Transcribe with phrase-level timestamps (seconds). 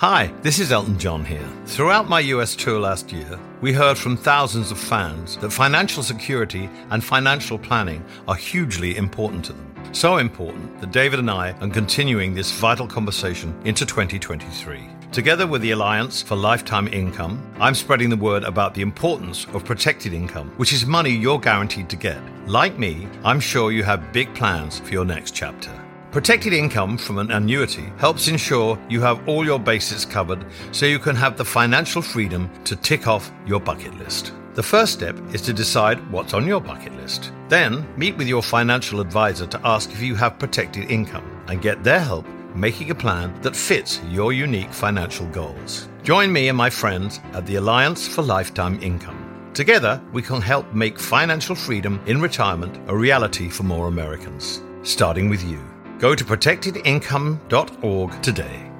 [0.00, 1.46] Hi, this is Elton John here.
[1.66, 6.70] Throughout my US tour last year, we heard from thousands of fans that financial security
[6.88, 9.74] and financial planning are hugely important to them.
[9.92, 14.88] So important that David and I are continuing this vital conversation into 2023.
[15.12, 19.66] Together with the Alliance for Lifetime Income, I'm spreading the word about the importance of
[19.66, 22.22] protected income, which is money you're guaranteed to get.
[22.46, 25.70] Like me, I'm sure you have big plans for your next chapter.
[26.10, 30.98] Protected income from an annuity helps ensure you have all your bases covered so you
[30.98, 34.32] can have the financial freedom to tick off your bucket list.
[34.54, 37.30] The first step is to decide what's on your bucket list.
[37.48, 41.84] Then, meet with your financial advisor to ask if you have protected income and get
[41.84, 45.88] their help making a plan that fits your unique financial goals.
[46.02, 49.52] Join me and my friends at the Alliance for Lifetime Income.
[49.54, 55.28] Together, we can help make financial freedom in retirement a reality for more Americans, starting
[55.28, 55.69] with you.
[56.00, 58.70] Go to protectedincome.org today.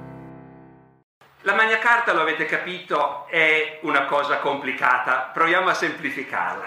[1.43, 5.31] La Magna Carta, lo avete capito, è una cosa complicata.
[5.31, 6.65] Proviamo a semplificarla.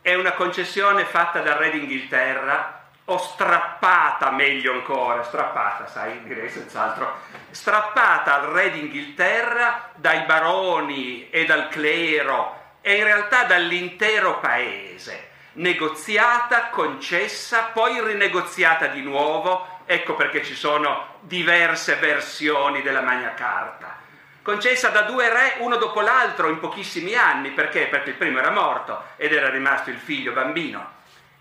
[0.00, 7.14] È una concessione fatta dal Re d'Inghilterra, o strappata meglio ancora, strappata, sai, direi senz'altro,
[7.50, 16.68] strappata al Re d'Inghilterra dai baroni e dal clero e in realtà dall'intero paese negoziata,
[16.68, 23.98] concessa, poi rinegoziata di nuovo, ecco perché ci sono diverse versioni della Magna Carta.
[24.42, 27.86] Concessa da due re uno dopo l'altro in pochissimi anni, perché?
[27.86, 30.98] Perché il primo era morto ed era rimasto il figlio bambino.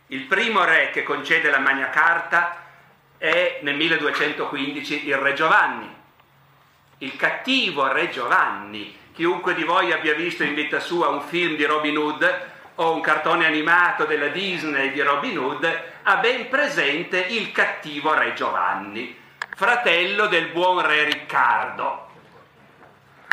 [0.08, 2.66] Il primo re che concede la Magna Carta
[3.18, 5.96] è nel 1215 il re Giovanni.
[6.98, 11.66] Il cattivo re Giovanni, chiunque di voi abbia visto in vita sua un film di
[11.66, 12.49] Robin Hood,
[12.80, 18.34] o un cartone animato della Disney di Robin Hood, ha ben presente il cattivo re
[18.34, 19.18] Giovanni,
[19.56, 22.08] fratello del buon re Riccardo.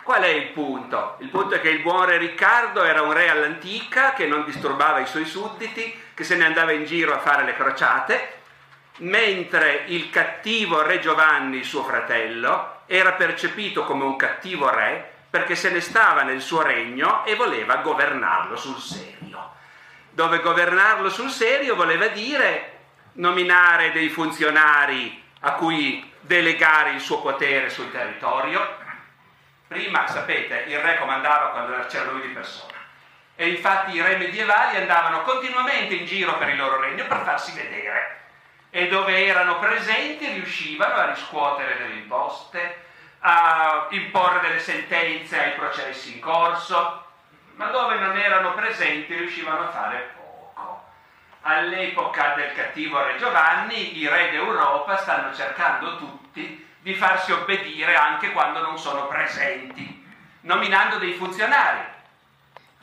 [0.02, 1.16] Qual è il punto?
[1.20, 4.98] Il punto è che il buon re Riccardo era un re all'antica che non disturbava
[4.98, 8.34] i suoi sudditi, che se ne andava in giro a fare le crociate,
[8.98, 15.68] mentre il cattivo re Giovanni, suo fratello, era percepito come un cattivo re perché se
[15.68, 19.52] ne stava nel suo regno e voleva governarlo sul serio.
[20.08, 22.78] Dove governarlo sul serio voleva dire
[23.14, 28.78] nominare dei funzionari a cui delegare il suo potere sul territorio.
[29.68, 32.72] Prima, sapete, il re comandava quando c'era lui di persona.
[33.34, 37.52] E infatti i re medievali andavano continuamente in giro per il loro regno per farsi
[37.52, 38.20] vedere.
[38.70, 42.84] E dove erano presenti riuscivano a riscuotere delle imposte,
[43.28, 47.04] a imporre delle sentenze ai processi in corso,
[47.56, 50.84] ma dove non erano presenti riuscivano a fare poco.
[51.40, 58.30] All'epoca del cattivo Re Giovanni i re d'Europa stanno cercando tutti di farsi obbedire anche
[58.30, 60.06] quando non sono presenti,
[60.42, 61.80] nominando dei funzionari.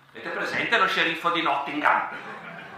[0.10, 2.10] Avete presente lo sceriffo di Nottingham?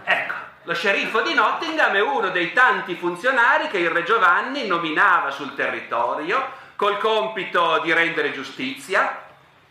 [0.04, 5.32] Ecco, lo sceriffo di Nottingham è uno dei tanti funzionari che il Re Giovanni nominava
[5.32, 9.24] sul territorio col compito di rendere giustizia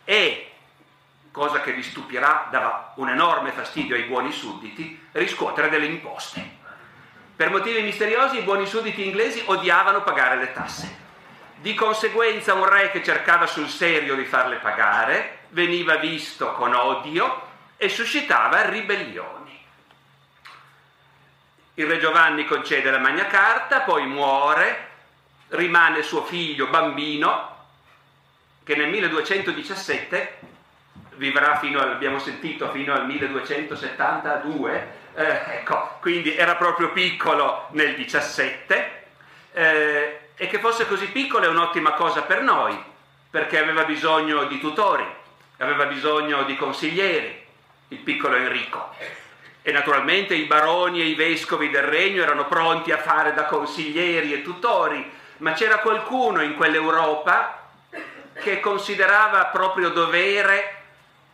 [0.04, 0.52] e,
[1.32, 6.64] cosa che vi stupirà, dava un enorme fastidio ai buoni sudditi, riscuotere delle imposte.
[7.36, 11.04] Per motivi misteriosi i buoni sudditi inglesi odiavano pagare le tasse.
[11.58, 17.42] Di conseguenza un re che cercava sul serio di farle pagare veniva visto con odio
[17.78, 19.64] e suscitava ribellioni.
[21.76, 24.95] Il re Giovanni concede la Magna Carta, poi muore,
[25.50, 27.54] rimane suo figlio bambino
[28.64, 30.40] che nel 1217
[31.16, 37.96] vivrà fino al, abbiamo sentito, fino al 1272, eh, ecco, quindi era proprio piccolo nel
[37.96, 39.04] 17,
[39.54, 42.78] eh, e che fosse così piccolo è un'ottima cosa per noi,
[43.30, 45.06] perché aveva bisogno di tutori,
[45.58, 47.44] aveva bisogno di consiglieri,
[47.90, 48.94] il piccolo Enrico.
[49.62, 54.34] E naturalmente i baroni e i vescovi del regno erano pronti a fare da consiglieri
[54.34, 57.64] e tutori, ma c'era qualcuno in quell'Europa
[58.34, 60.84] che considerava proprio dovere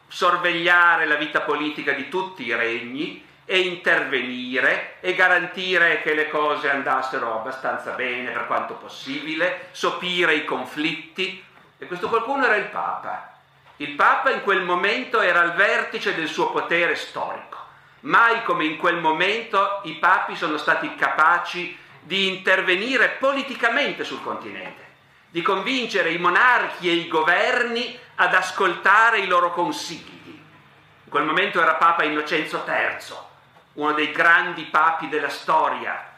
[0.08, 6.70] sorvegliare la vita politica di tutti i regni e intervenire e garantire che le cose
[6.70, 11.44] andassero abbastanza bene per quanto possibile, sopire i conflitti.
[11.78, 13.34] E questo qualcuno era il Papa.
[13.78, 17.58] Il Papa in quel momento era al vertice del suo potere storico.
[18.02, 24.84] Mai come in quel momento i papi sono stati capaci di intervenire politicamente sul continente,
[25.30, 30.40] di convincere i monarchi e i governi ad ascoltare i loro consigli.
[31.04, 33.16] In quel momento era Papa Innocenzo III,
[33.74, 36.10] uno dei grandi papi della storia,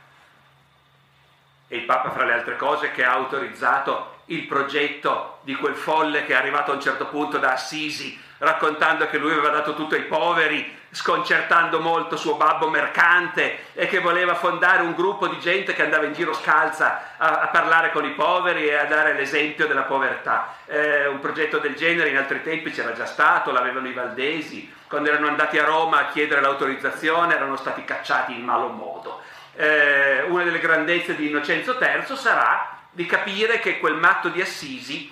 [1.67, 6.25] e il Papa, fra le altre cose, che ha autorizzato il progetto di quel folle
[6.25, 9.95] che è arrivato a un certo punto da Assisi raccontando che lui aveva dato tutto
[9.95, 15.73] ai poveri, sconcertando molto suo babbo mercante e che voleva fondare un gruppo di gente
[15.73, 19.65] che andava in giro scalza a, a parlare con i poveri e a dare l'esempio
[19.65, 20.55] della povertà.
[20.67, 25.09] Eh, un progetto del genere in altri tempi c'era già stato, l'avevano i valdesi, quando
[25.09, 29.21] erano andati a Roma a chiedere l'autorizzazione erano stati cacciati in malo modo.
[29.55, 35.11] Eh, una delle grandezze di Innocenzo III sarà di capire che quel matto di Assisi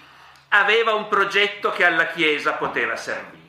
[0.54, 3.40] aveva un progetto che alla Chiesa poteva servire.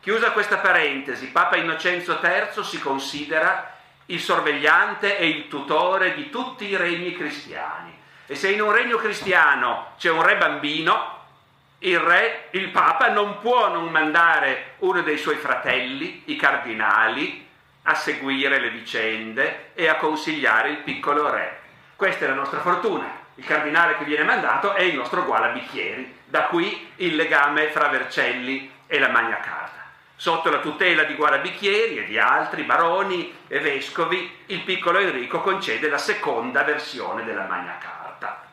[0.00, 6.66] Chiusa questa parentesi, Papa Innocenzo III si considera il sorvegliante e il tutore di tutti
[6.66, 7.96] i regni cristiani.
[8.26, 11.16] E se in un regno cristiano c'è un re bambino,
[11.80, 17.46] il re, il Papa, non può non mandare uno dei suoi fratelli, i cardinali,
[17.82, 21.60] a seguire le vicende e a consigliare il piccolo re.
[21.96, 26.46] Questa è la nostra fortuna il cardinale che viene mandato è il nostro Gualabicchieri, da
[26.46, 29.76] qui il legame fra Vercelli e la Magna Carta.
[30.16, 35.88] Sotto la tutela di Gualabicchieri e di altri baroni e vescovi, il piccolo Enrico concede
[35.88, 38.44] la seconda versione della Magna Carta.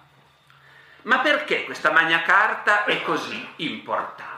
[1.04, 4.34] Ma perché questa Magna Carta è così importante?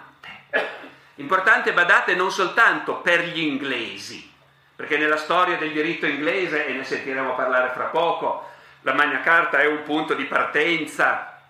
[1.15, 4.31] Importante, badate, non soltanto per gli inglesi,
[4.73, 8.55] perché nella storia del diritto inglese, e ne sentiremo parlare fra poco,
[8.87, 11.41] la Magna Carta è un punto di partenza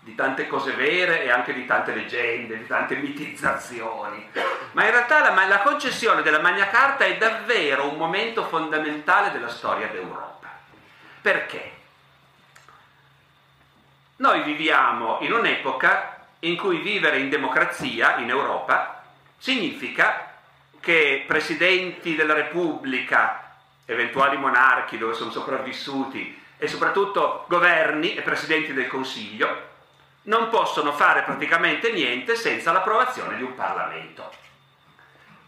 [0.00, 4.28] di tante cose vere e anche di tante leggende, di tante mitizzazioni.
[4.72, 9.48] Ma in realtà la, la concessione della Magna Carta è davvero un momento fondamentale della
[9.48, 10.48] storia d'Europa.
[11.20, 11.72] Perché?
[14.16, 19.04] Noi viviamo in un'epoca in cui vivere in democrazia in Europa
[19.38, 20.32] significa
[20.80, 23.54] che presidenti della Repubblica,
[23.84, 29.68] eventuali monarchi dove sono sopravvissuti, e soprattutto governi e presidenti del Consiglio
[30.24, 34.30] non possono fare praticamente niente senza l'approvazione di un Parlamento.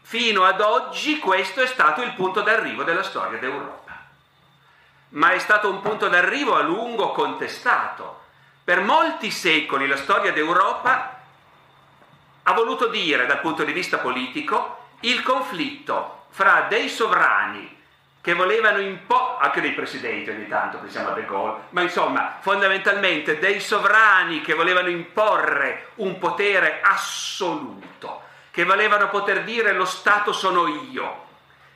[0.00, 3.92] Fino ad oggi questo è stato il punto d'arrivo della storia d'Europa,
[5.10, 8.22] ma è stato un punto d'arrivo a lungo contestato.
[8.64, 11.20] Per molti secoli la storia d'Europa
[12.44, 17.80] ha voluto dire dal punto di vista politico il conflitto fra dei sovrani
[18.22, 23.40] che volevano imporre, anche dei presidenti ogni tanto, pensiamo a De Gaulle, ma insomma fondamentalmente
[23.40, 28.22] dei sovrani che volevano imporre un potere assoluto,
[28.52, 31.30] che volevano poter dire lo Stato sono io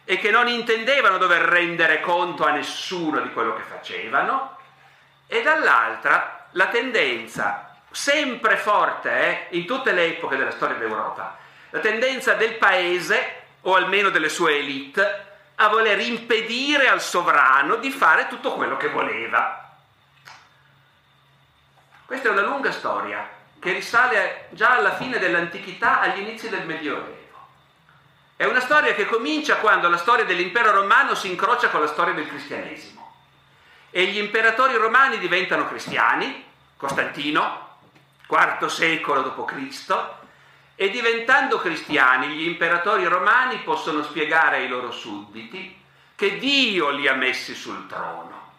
[0.05, 4.57] e che non intendevano dover rendere conto a nessuno di quello che facevano,
[5.27, 9.11] e dall'altra la tendenza sempre forte
[9.51, 11.39] eh, in tutte le epoche della storia d'Europa,
[11.71, 17.91] la tendenza del paese, o almeno delle sue elite, a voler impedire al sovrano di
[17.91, 19.77] fare tutto quello che voleva.
[22.05, 27.25] Questa è una lunga storia che risale già alla fine dell'antichità, agli inizi del Medioevo.
[28.37, 32.13] È una storia che comincia quando la storia dell'impero romano si incrocia con la storia
[32.13, 33.15] del cristianesimo.
[33.91, 36.45] E gli imperatori romani diventano cristiani,
[36.77, 37.79] Costantino,
[38.29, 40.16] IV secolo d.C.,
[40.77, 45.75] e diventando cristiani, gli imperatori romani possono spiegare ai loro sudditi
[46.15, 48.53] che Dio li ha messi sul trono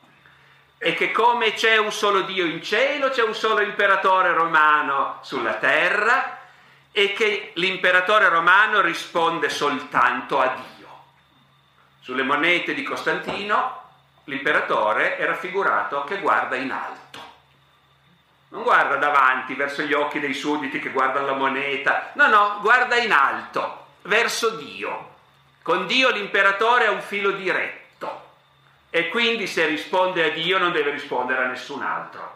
[0.80, 5.56] e che come c'è un solo Dio in cielo, c'è un solo imperatore romano sulla
[5.56, 6.40] terra
[6.92, 10.88] e che l'imperatore romano risponde soltanto a Dio.
[12.00, 13.84] Sulle monete di Costantino
[14.26, 17.07] l'imperatore è raffigurato che guarda in alto
[18.50, 22.96] non guarda davanti verso gli occhi dei sudditi che guardano la moneta, no, no, guarda
[22.96, 25.16] in alto, verso Dio.
[25.62, 28.26] Con Dio l'imperatore ha un filo diretto
[28.90, 32.36] e quindi se risponde a Dio non deve rispondere a nessun altro.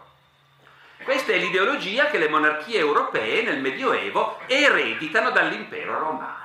[1.03, 6.39] Questa è l'ideologia che le monarchie europee nel Medioevo ereditano dall'impero romano.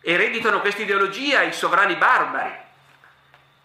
[0.00, 2.52] Ereditano questa ideologia i sovrani barbari.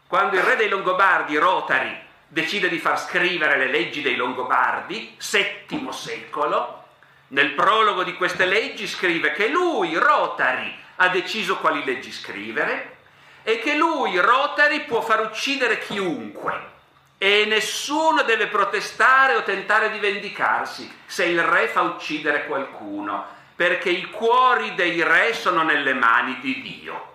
[0.07, 5.87] Quando il re dei Longobardi, Rotari, decide di far scrivere le leggi dei Longobardi, VII
[5.91, 6.83] secolo.
[7.29, 12.97] Nel prologo di queste leggi scrive che lui, Rotari, ha deciso quali leggi scrivere
[13.43, 16.73] e che lui, Rotari, può far uccidere chiunque
[17.17, 23.89] e nessuno deve protestare o tentare di vendicarsi se il re fa uccidere qualcuno, perché
[23.89, 27.13] i cuori dei re sono nelle mani di Dio.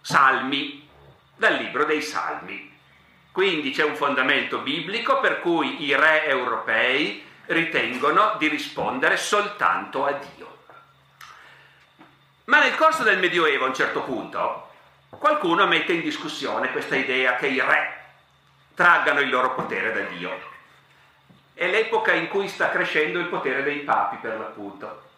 [0.00, 0.88] Salmi,
[1.36, 2.71] dal libro dei Salmi.
[3.32, 10.12] Quindi c'è un fondamento biblico per cui i re europei ritengono di rispondere soltanto a
[10.12, 10.58] Dio.
[12.44, 14.68] Ma nel corso del Medioevo, a un certo punto,
[15.08, 18.00] qualcuno mette in discussione questa idea che i re
[18.74, 20.50] traggano il loro potere da Dio.
[21.54, 25.10] è l'epoca in cui sta crescendo il potere dei papi, per l'appunto.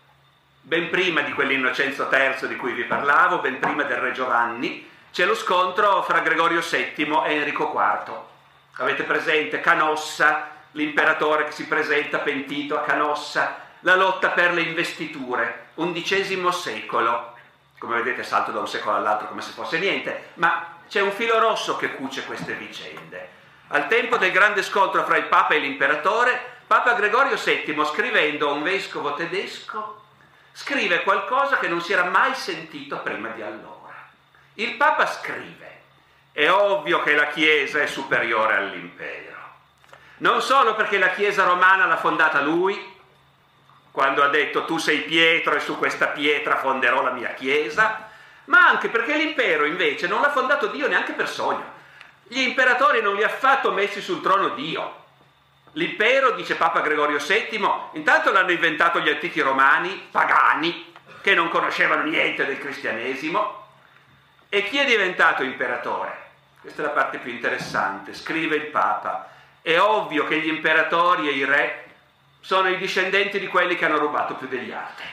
[0.60, 5.26] Ben prima di quell'Innocenzo III di cui vi parlavo, ben prima del Re Giovanni, c'è
[5.26, 8.14] lo scontro fra Gregorio VII e Enrico IV.
[8.78, 15.66] Avete presente Canossa, l'imperatore che si presenta pentito a Canossa, la lotta per le investiture,
[15.74, 17.32] undicesimo secolo.
[17.78, 21.38] Come vedete salto da un secolo all'altro come se fosse niente, ma c'è un filo
[21.38, 23.28] rosso che cuce queste vicende.
[23.68, 28.52] Al tempo del grande scontro fra il Papa e l'imperatore, Papa Gregorio VII, scrivendo a
[28.52, 30.06] un vescovo tedesco,
[30.50, 33.73] scrive qualcosa che non si era mai sentito prima di allora.
[34.54, 35.80] Il Papa scrive,
[36.32, 39.34] è ovvio che la Chiesa è superiore all'impero
[40.18, 42.92] non solo perché la Chiesa romana l'ha fondata lui,
[43.90, 48.08] quando ha detto tu sei Pietro e su questa pietra fonderò la mia Chiesa,
[48.46, 51.72] ma anche perché l'impero invece non l'ha fondato Dio neanche per sogno.
[52.26, 55.02] Gli imperatori non li ha affatto messi sul trono Dio.
[55.72, 62.04] L'impero, dice Papa Gregorio VII, intanto l'hanno inventato gli antichi romani, pagani, che non conoscevano
[62.04, 63.63] niente del cristianesimo.
[64.54, 66.16] E chi è diventato imperatore?
[66.60, 69.28] Questa è la parte più interessante, scrive il Papa.
[69.60, 71.86] È ovvio che gli imperatori e i re
[72.38, 75.06] sono i discendenti di quelli che hanno rubato più degli altri,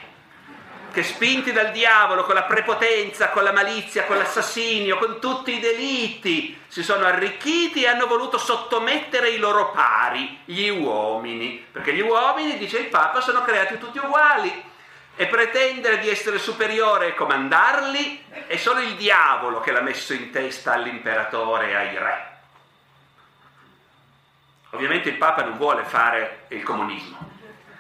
[0.92, 5.60] che spinti dal diavolo con la prepotenza, con la malizia, con l'assassinio, con tutti i
[5.60, 12.02] delitti, si sono arricchiti e hanno voluto sottomettere i loro pari, gli uomini, perché gli
[12.02, 14.70] uomini, dice il Papa, sono creati tutti uguali
[15.22, 20.32] e pretendere di essere superiore e comandarli è solo il diavolo che l'ha messo in
[20.32, 22.26] testa all'imperatore e ai re.
[24.72, 27.20] Ovviamente il Papa non vuole fare il comunismo.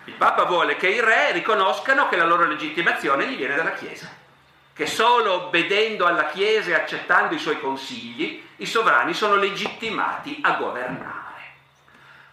[0.04, 4.08] Il Papa vuole che i re riconoscano che la loro legittimazione gli viene dalla Chiesa,
[4.72, 10.52] che solo obbedendo alla Chiesa e accettando i suoi consigli i sovrani sono legittimati a
[10.58, 11.40] governare.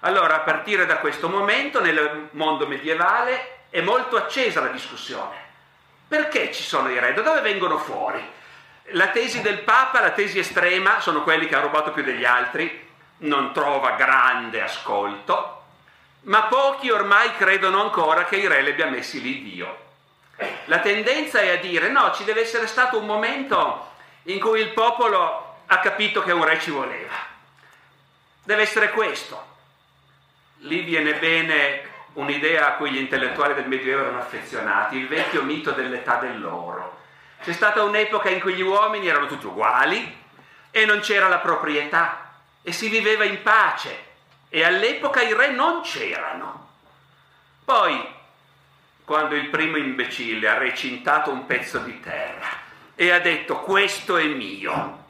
[0.01, 5.37] Allora, a partire da questo momento, nel mondo medievale è molto accesa la discussione.
[6.09, 7.13] Perché ci sono i re?
[7.13, 8.37] Da dove vengono fuori?
[8.93, 12.87] La tesi del Papa, la tesi estrema, sono quelli che hanno rubato più degli altri,
[13.19, 15.63] non trova grande ascolto,
[16.23, 19.87] ma pochi ormai credono ancora che i re li abbia messi lì Dio.
[20.67, 23.91] La tendenza è a dire no, ci deve essere stato un momento
[24.25, 27.15] in cui il popolo ha capito che un re ci voleva.
[28.43, 29.57] Deve essere questo.
[30.61, 35.73] Lì viene bene un'idea a cui gli intellettuali del Medioevo erano affezionati, il vecchio mito
[35.73, 36.97] dell'età dell'oro.
[37.43, 40.17] C'è stata un'epoca in cui gli uomini erano tutti uguali
[40.71, 44.07] e non c'era la proprietà e si viveva in pace
[44.49, 46.69] e all'epoca i re non c'erano.
[47.65, 48.17] Poi,
[49.05, 52.49] quando il primo imbecille ha recintato un pezzo di terra
[52.95, 55.05] e ha detto questo è mio,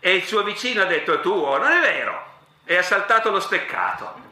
[0.00, 2.32] e il suo vicino ha detto è tuo, non è vero,
[2.64, 4.23] e ha saltato lo steccato,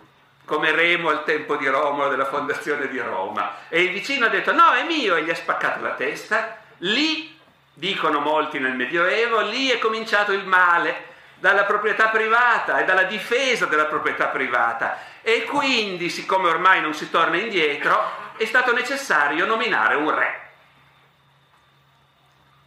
[0.52, 4.52] come Remo al tempo di Romolo della fondazione di Roma, e il vicino ha detto
[4.52, 7.34] no è mio e gli ha spaccato la testa, lì,
[7.72, 11.06] dicono molti nel Medioevo, lì è cominciato il male,
[11.38, 14.98] dalla proprietà privata e dalla difesa della proprietà privata.
[15.22, 17.98] E quindi, siccome ormai non si torna indietro,
[18.36, 20.40] è stato necessario nominare un re.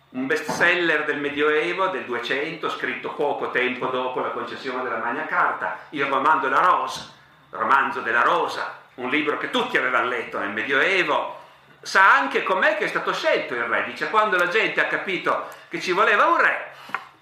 [0.09, 5.81] Un bestseller del Medioevo, del 200, scritto poco tempo dopo la concessione della Magna Carta,
[5.91, 7.13] il romanzo della Rosa,
[7.55, 11.43] romanzo della Rosa, un libro che tutti avevano letto nel Medioevo,
[11.81, 13.83] sa anche com'è che è stato scelto il re.
[13.85, 16.73] Dice quando la gente ha capito che ci voleva un re,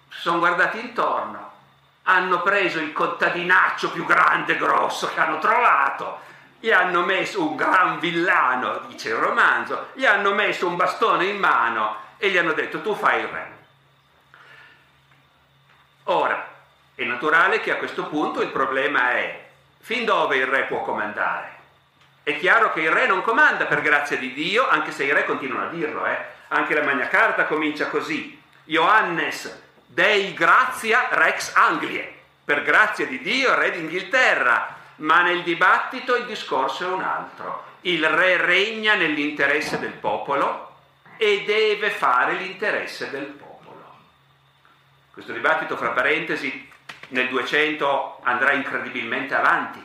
[0.09, 1.51] sono guardati intorno,
[2.03, 6.19] hanno preso il contadinaccio più grande e grosso che hanno trovato,
[6.59, 11.37] gli hanno messo un gran villano, dice il romanzo, gli hanno messo un bastone in
[11.37, 13.51] mano e gli hanno detto tu fai il re.
[16.05, 16.51] Ora,
[16.95, 19.42] è naturale che a questo punto il problema è
[19.83, 21.51] fin dove il re può comandare.
[22.23, 25.25] È chiaro che il re non comanda per grazia di Dio, anche se i re
[25.25, 26.17] continuano a dirlo, eh?
[26.47, 28.41] anche la Magna Carta comincia così.
[28.63, 32.11] Johannes Dei grazia rex Anglie,
[32.45, 37.65] per grazia di Dio, re d'Inghilterra, ma nel dibattito il discorso è un altro.
[37.81, 40.75] Il re regna nell'interesse del popolo
[41.17, 43.95] e deve fare l'interesse del popolo.
[45.11, 46.71] Questo dibattito, fra parentesi,
[47.09, 49.83] nel 200 andrà incredibilmente avanti,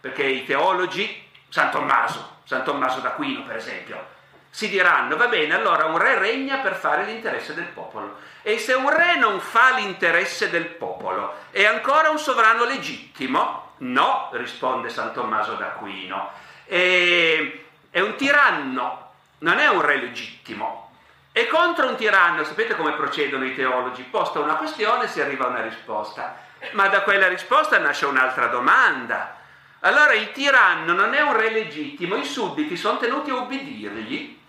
[0.00, 4.20] perché i teologi, San Tommaso, San Tommaso d'Aquino per esempio,
[4.54, 8.18] si diranno, va bene, allora un re regna per fare l'interesse del popolo.
[8.42, 13.72] E se un re non fa l'interesse del popolo, è ancora un sovrano legittimo?
[13.78, 16.30] No, risponde San Tommaso d'Aquino.
[16.66, 20.90] E, è un tiranno, non è un re legittimo.
[21.32, 24.02] E contro un tiranno, sapete come procedono i teologi?
[24.02, 26.36] Posta una questione e si arriva a una risposta.
[26.70, 29.36] Ma da quella risposta nasce un'altra domanda.
[29.80, 34.40] Allora il tiranno non è un re legittimo, i sudditi sono tenuti a ubbidirgli?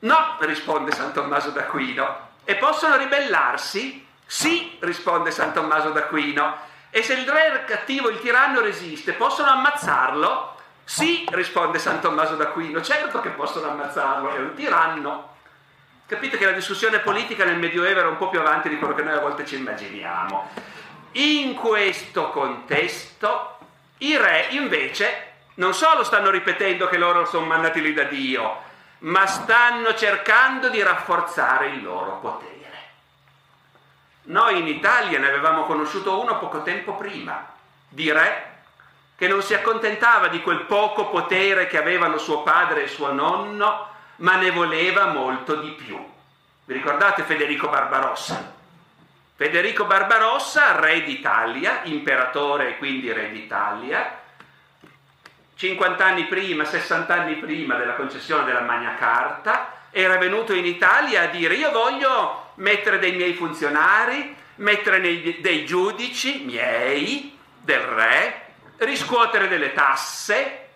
[0.00, 2.28] No, risponde San Tommaso d'Aquino.
[2.44, 4.06] E possono ribellarsi?
[4.26, 6.56] Sì, risponde San Tommaso d'Aquino.
[6.90, 10.56] E se il re cattivo, il tiranno resiste, possono ammazzarlo?
[10.84, 12.82] Sì, risponde San Tommaso d'Aquino.
[12.82, 15.32] Certo che possono ammazzarlo, è un tiranno.
[16.06, 19.02] Capite che la discussione politica nel Medioevo era un po' più avanti di quello che
[19.02, 20.50] noi a volte ci immaginiamo.
[21.16, 23.58] In questo contesto
[23.98, 28.62] i re invece non solo stanno ripetendo che loro sono mandati lì da Dio,
[29.00, 32.52] ma stanno cercando di rafforzare il loro potere.
[34.22, 37.46] Noi in Italia ne avevamo conosciuto uno poco tempo prima,
[37.88, 38.52] di re
[39.16, 43.86] che non si accontentava di quel poco potere che avevano suo padre e suo nonno,
[44.16, 45.96] ma ne voleva molto di più.
[46.64, 48.62] Vi ricordate Federico Barbarossa?
[49.36, 54.20] Federico Barbarossa, re d'Italia, imperatore e quindi re d'Italia,
[55.56, 61.22] 50 anni prima, 60 anni prima della concessione della Magna Carta, era venuto in Italia
[61.22, 68.46] a dire io voglio mettere dei miei funzionari, mettere dei giudici miei, del re,
[68.78, 70.68] riscuotere delle tasse.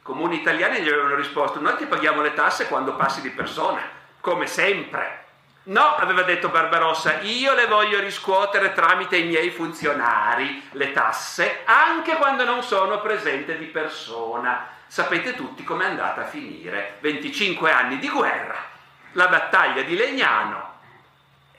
[0.00, 3.80] I comuni italiani gli avevano risposto, noi ti paghiamo le tasse quando passi di persona,
[4.20, 5.23] come sempre.
[5.66, 12.16] No, aveva detto Barbarossa, io le voglio riscuotere tramite i miei funzionari, le tasse, anche
[12.16, 14.68] quando non sono presente di persona.
[14.86, 16.98] Sapete tutti com'è andata a finire.
[17.00, 18.56] 25 anni di guerra,
[19.12, 20.72] la battaglia di Legnano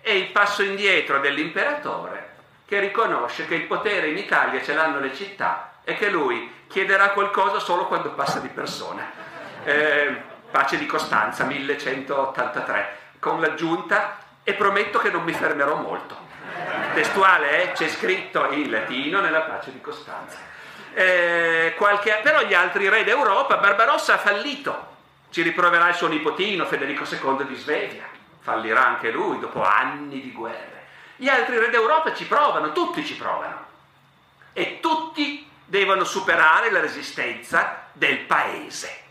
[0.02, 2.34] e il passo indietro dell'imperatore
[2.68, 7.10] che riconosce che il potere in Italia ce l'hanno le città e che lui chiederà
[7.10, 9.04] qualcosa solo quando passa di persona.
[9.64, 10.16] Eh,
[10.52, 16.16] pace di Costanza, 1183 con l'aggiunta e prometto che non mi fermerò molto.
[16.94, 17.72] Testuale, eh?
[17.72, 20.38] c'è scritto in latino nella pace di Costanza.
[20.94, 22.20] Eh, qualche...
[22.22, 24.94] Però gli altri re d'Europa, Barbarossa ha fallito.
[25.32, 28.04] Ci riproverà il suo nipotino Federico II di Svevia.
[28.42, 30.86] Fallirà anche lui dopo anni di guerre.
[31.16, 33.66] Gli altri re d'Europa ci provano, tutti ci provano.
[34.54, 39.02] E tutti devono superare la resistenza del paese.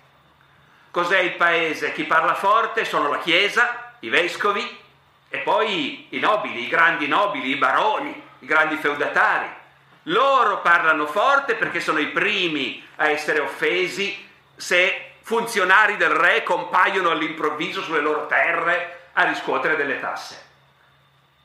[0.93, 1.93] Cos'è il paese?
[1.93, 4.83] Chi parla forte sono la Chiesa, i vescovi
[5.29, 9.49] e poi i nobili, i grandi nobili, i baroni, i grandi feudatari.
[10.09, 17.11] Loro parlano forte perché sono i primi a essere offesi se funzionari del re compaiono
[17.11, 20.43] all'improvviso sulle loro terre a riscuotere delle tasse.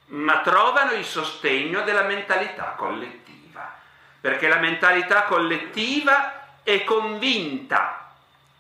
[0.08, 3.74] Ma trovano il sostegno della mentalità collettiva,
[4.20, 8.12] perché la mentalità collettiva è convinta,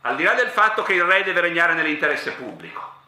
[0.01, 2.98] al di là del fatto che il re deve regnare nell'interesse pubblico,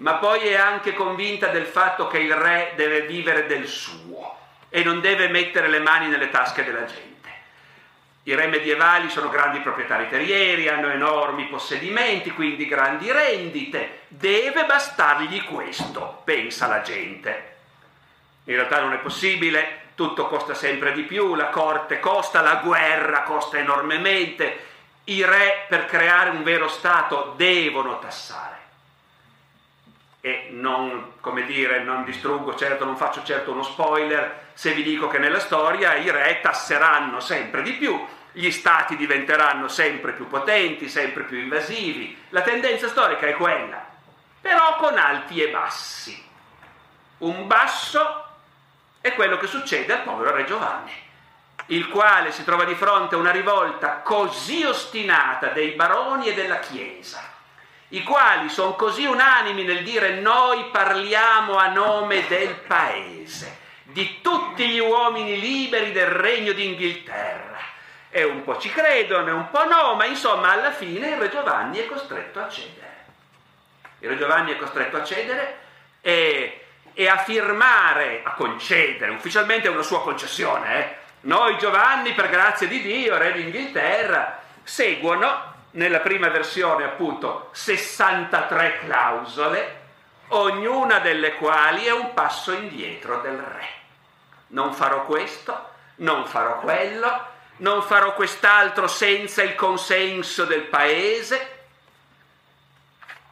[0.00, 4.36] ma poi è anche convinta del fatto che il re deve vivere del suo
[4.70, 7.08] e non deve mettere le mani nelle tasche della gente.
[8.24, 14.00] I re medievali sono grandi proprietari terrieri, hanno enormi possedimenti, quindi grandi rendite.
[14.08, 17.56] Deve bastargli questo, pensa la gente.
[18.44, 23.22] In realtà non è possibile, tutto costa sempre di più, la corte costa, la guerra
[23.22, 24.68] costa enormemente.
[25.04, 28.59] I re per creare un vero Stato devono tassare
[30.20, 35.08] e non, come dire, non distruggo certo, non faccio certo uno spoiler se vi dico
[35.08, 40.88] che nella storia i re tasseranno sempre di più, gli stati diventeranno sempre più potenti,
[40.88, 42.26] sempre più invasivi.
[42.28, 43.82] La tendenza storica è quella,
[44.40, 46.28] però con alti e bassi.
[47.18, 48.24] Un basso
[49.00, 50.92] è quello che succede al povero re Giovanni,
[51.66, 56.58] il quale si trova di fronte a una rivolta così ostinata dei baroni e della
[56.58, 57.38] Chiesa
[57.90, 64.68] i quali sono così unanimi nel dire noi parliamo a nome del paese, di tutti
[64.68, 67.58] gli uomini liberi del regno d'Inghilterra.
[68.10, 71.30] E un po' ci credono e un po' no, ma insomma alla fine il re
[71.30, 72.88] Giovanni è costretto a cedere.
[74.00, 75.58] Il re Giovanni è costretto a cedere
[76.00, 80.78] e, e a firmare, a concedere, ufficialmente è una sua concessione.
[80.78, 80.96] Eh?
[81.22, 89.78] Noi Giovanni, per grazia di Dio, re d'Inghilterra, seguono nella prima versione appunto 63 clausole,
[90.28, 93.68] ognuna delle quali è un passo indietro del re.
[94.48, 97.26] Non farò questo, non farò quello,
[97.58, 101.58] non farò quest'altro senza il consenso del paese.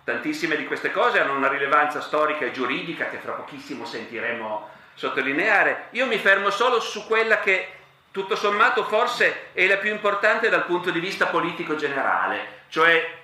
[0.05, 5.89] Tantissime di queste cose hanno una rilevanza storica e giuridica che fra pochissimo sentiremo sottolineare.
[5.91, 7.78] Io mi fermo solo su quella che
[8.11, 13.17] tutto sommato forse è la più importante dal punto di vista politico generale, cioè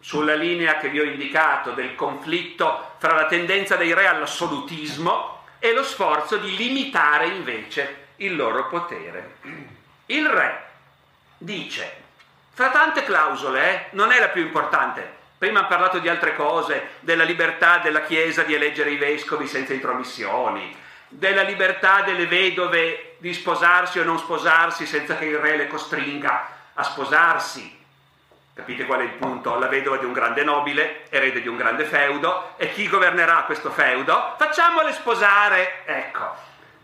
[0.00, 5.72] sulla linea che vi ho indicato del conflitto fra la tendenza dei re all'assolutismo e
[5.72, 9.36] lo sforzo di limitare invece il loro potere.
[10.06, 10.66] Il re
[11.38, 12.02] dice,
[12.52, 16.92] fra tante clausole, eh, non è la più importante, Prima ha parlato di altre cose,
[17.00, 20.74] della libertà della Chiesa di eleggere i vescovi senza intromissioni,
[21.16, 26.48] della libertà delle vedove di sposarsi o non sposarsi senza che il re le costringa
[26.74, 27.82] a sposarsi.
[28.52, 29.56] Capite qual è il punto?
[29.58, 33.70] La vedova di un grande nobile, erede di un grande feudo, e chi governerà questo
[33.70, 34.34] feudo?
[34.36, 35.84] Facciamole sposare!
[35.86, 36.34] Ecco,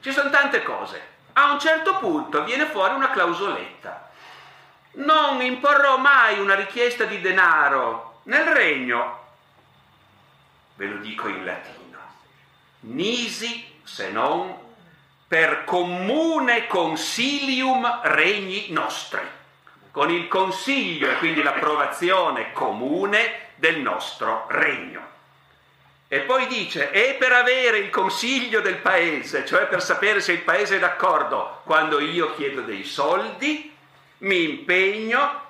[0.00, 1.08] ci sono tante cose.
[1.32, 4.10] A un certo punto viene fuori una clausoletta.
[4.92, 9.26] Non imporrò mai una richiesta di denaro nel regno,
[10.74, 11.98] ve lo dico in latino,
[12.80, 14.56] nisi se non
[15.26, 19.20] per comune consilium regni nostri
[19.90, 25.08] con il consiglio e quindi l'approvazione comune del nostro regno.
[26.06, 30.42] E poi dice, e per avere il consiglio del paese, cioè per sapere se il
[30.42, 33.74] paese è d'accordo, quando io chiedo dei soldi,
[34.18, 35.48] mi impegno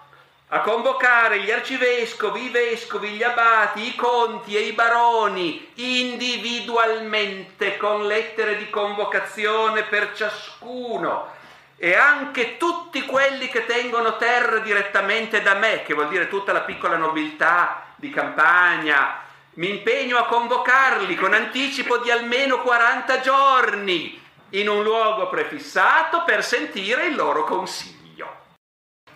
[0.53, 8.07] a convocare gli arcivescovi, i vescovi, gli abati, i conti e i baroni individualmente con
[8.07, 11.39] lettere di convocazione per ciascuno.
[11.77, 16.63] E anche tutti quelli che tengono terra direttamente da me, che vuol dire tutta la
[16.63, 19.23] piccola nobiltà di campagna,
[19.55, 26.45] mi impegno a convocarli con anticipo di almeno 40 giorni in un luogo prefissato per
[26.45, 28.00] sentire il loro consiglio,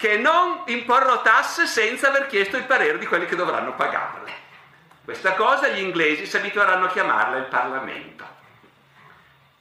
[0.05, 4.33] che non imporrò tasse senza aver chiesto il parere di quelli che dovranno pagarle.
[5.03, 8.23] Questa cosa gli inglesi si abitueranno a chiamarla il Parlamento.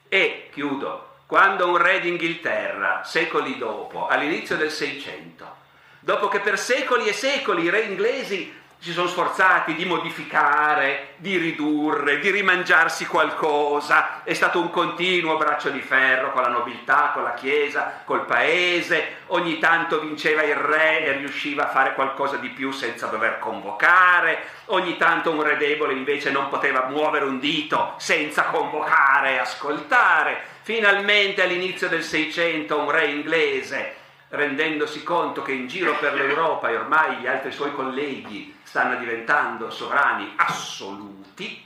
[0.09, 5.59] E, chiudo, quando un re d'Inghilterra, secoli dopo, all'inizio del Seicento,
[6.01, 8.53] dopo che per secoli e secoli i re inglesi
[8.83, 15.69] si sono sforzati di modificare, di ridurre, di rimangiarsi qualcosa, è stato un continuo braccio
[15.69, 21.05] di ferro con la nobiltà, con la Chiesa, col paese, ogni tanto vinceva il re
[21.05, 25.93] e riusciva a fare qualcosa di più senza dover convocare, ogni tanto un re debole
[25.93, 30.41] invece non poteva muovere un dito senza convocare e ascoltare.
[30.61, 33.95] Finalmente all'inizio del Seicento un re inglese,
[34.27, 39.69] rendendosi conto che in giro per l'Europa e ormai gli altri suoi colleghi stanno diventando
[39.69, 41.63] sovrani assoluti,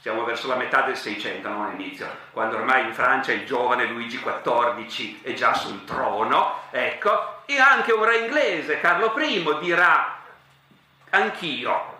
[0.00, 4.18] siamo verso la metà del Seicento, non all'inizio, quando ormai in Francia il giovane Luigi
[4.18, 10.16] XIV è già sul trono, ecco, e anche un re inglese, Carlo I, dirà,
[11.10, 11.96] anch'io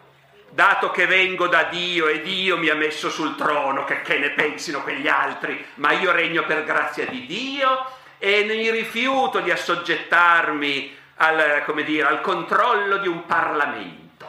[0.48, 4.30] dato che vengo da Dio e Dio mi ha messo sul trono, che, che ne
[4.30, 7.84] pensino quegli altri, ma io regno per grazia di Dio
[8.16, 14.26] e mi rifiuto di assoggettarmi al, dire, al controllo di un Parlamento,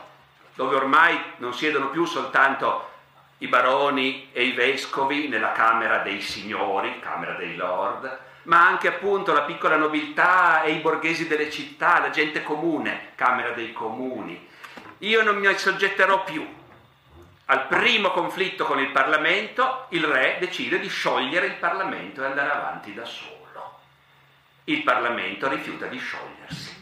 [0.54, 2.88] dove ormai non siedono più soltanto
[3.40, 9.34] i baroni e i vescovi nella Camera dei Signori, Camera dei Lord, ma anche appunto
[9.34, 14.48] la piccola nobiltà e i borghesi delle città, la gente comune, Camera dei Comuni
[15.00, 16.46] io non mi soggetterò più.
[17.46, 22.52] Al primo conflitto con il Parlamento, il re decide di sciogliere il Parlamento e andare
[22.52, 23.80] avanti da solo.
[24.66, 26.79] Il Parlamento rifiuta di sciogliersi.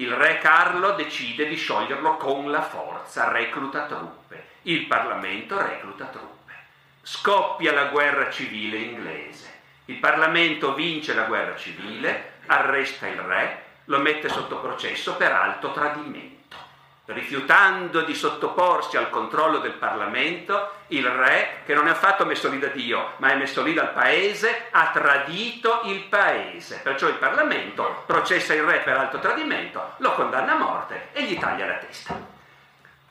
[0.00, 4.46] Il re Carlo decide di scioglierlo con la forza, recluta truppe.
[4.62, 6.54] Il Parlamento recluta truppe.
[7.02, 9.58] Scoppia la guerra civile inglese.
[9.84, 15.70] Il Parlamento vince la guerra civile, arresta il re, lo mette sotto processo per alto
[15.72, 16.29] tradimento
[17.12, 22.58] rifiutando di sottoporsi al controllo del Parlamento, il re, che non è affatto messo lì
[22.58, 26.80] da Dio, ma è messo lì dal paese, ha tradito il paese.
[26.82, 31.38] Perciò il Parlamento processa il re per alto tradimento, lo condanna a morte e gli
[31.38, 32.38] taglia la testa.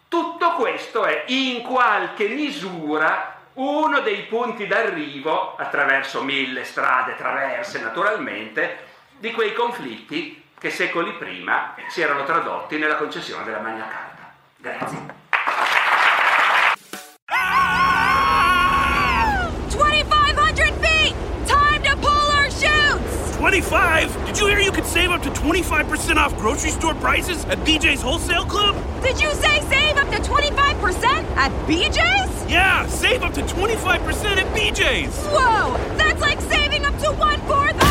[0.07, 8.87] Tutto questo è in qualche misura uno dei punti d'arrivo, attraverso mille strade traverse naturalmente,
[9.17, 14.33] di quei conflitti che secoli prima si erano tradotti nella concessione della Magna Carta.
[14.57, 15.17] Grazie.
[23.39, 24.25] 25?
[24.25, 28.01] Did you hear you could save up to 25% off grocery store prices at BJ's
[28.01, 28.75] Wholesale Club?
[29.01, 31.03] Did you say save up to 25%
[31.37, 32.51] at BJ's?
[32.51, 33.85] Yeah, save up to 25%
[34.37, 35.25] at BJ's.
[35.27, 37.88] Whoa, that's like saving up to one fourth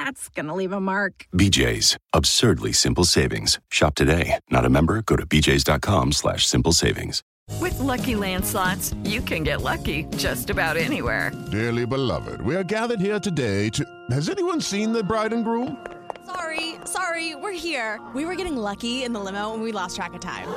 [0.00, 0.06] of.
[0.08, 0.10] Ugh.
[0.10, 1.26] That's gonna leave a mark.
[1.34, 1.96] BJ's.
[2.12, 3.58] Absurdly simple savings.
[3.70, 4.38] Shop today.
[4.50, 5.02] Not a member?
[5.02, 7.22] Go to bjs.com slash simple savings.
[7.60, 11.32] With Lucky Land slots, you can get lucky just about anywhere.
[11.50, 13.84] Dearly beloved, we are gathered here today to...
[14.10, 15.76] Has anyone seen the bride and groom?
[16.24, 18.00] Sorry, sorry, we're here.
[18.14, 20.48] We were getting lucky in the limo and we lost track of time.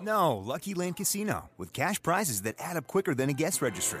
[0.00, 1.50] No, Lucky Land Casino.
[1.58, 4.00] With cash prizes that add up quicker than a guest registry.